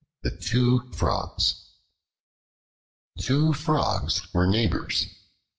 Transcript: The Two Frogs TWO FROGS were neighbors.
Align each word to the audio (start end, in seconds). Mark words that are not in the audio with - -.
The 0.23 0.31
Two 0.35 0.91
Frogs 0.93 1.63
TWO 3.19 3.53
FROGS 3.53 4.33
were 4.33 4.47
neighbors. 4.47 5.05